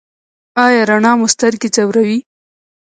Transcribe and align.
ایا 0.65 0.81
رڼا 0.89 1.11
مو 1.19 1.27
سترګې 1.33 1.69
ځوروي؟ 1.75 2.19